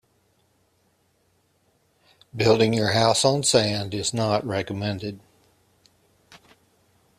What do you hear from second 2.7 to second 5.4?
your house on sand is not recommended.